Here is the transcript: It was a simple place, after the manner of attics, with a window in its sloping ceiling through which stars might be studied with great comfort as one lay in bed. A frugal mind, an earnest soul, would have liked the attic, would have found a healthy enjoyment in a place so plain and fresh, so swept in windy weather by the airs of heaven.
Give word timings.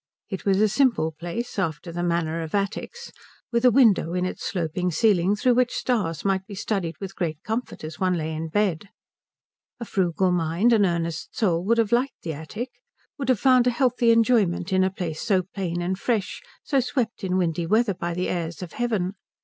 It 0.29 0.45
was 0.47 0.59
a 0.59 0.67
simple 0.67 1.11
place, 1.11 1.59
after 1.59 1.91
the 1.91 2.01
manner 2.01 2.41
of 2.41 2.55
attics, 2.55 3.11
with 3.51 3.63
a 3.63 3.69
window 3.69 4.15
in 4.15 4.25
its 4.25 4.43
sloping 4.43 4.89
ceiling 4.89 5.35
through 5.35 5.53
which 5.53 5.75
stars 5.75 6.25
might 6.25 6.47
be 6.47 6.55
studied 6.55 6.95
with 6.99 7.15
great 7.15 7.43
comfort 7.43 7.83
as 7.83 7.99
one 7.99 8.15
lay 8.17 8.33
in 8.33 8.47
bed. 8.47 8.89
A 9.79 9.85
frugal 9.85 10.31
mind, 10.31 10.73
an 10.73 10.87
earnest 10.87 11.37
soul, 11.37 11.63
would 11.65 11.77
have 11.77 11.91
liked 11.91 12.23
the 12.23 12.33
attic, 12.33 12.69
would 13.19 13.29
have 13.29 13.39
found 13.39 13.67
a 13.67 13.69
healthy 13.69 14.09
enjoyment 14.09 14.73
in 14.73 14.83
a 14.83 14.89
place 14.89 15.21
so 15.21 15.43
plain 15.53 15.83
and 15.83 15.99
fresh, 15.99 16.41
so 16.63 16.79
swept 16.79 17.23
in 17.23 17.37
windy 17.37 17.67
weather 17.67 17.93
by 17.93 18.15
the 18.15 18.27
airs 18.27 18.63
of 18.63 18.73
heaven. 18.73 19.13